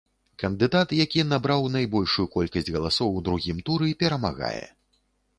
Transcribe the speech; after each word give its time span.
Кандыдат, 0.41 0.93
які 1.05 1.25
набраў 1.33 1.67
найбольшую 1.75 2.25
колькасць 2.35 2.71
галасоў 2.77 3.09
у 3.19 3.21
другім 3.27 3.61
туры, 3.67 3.91
перамагае. 4.05 4.65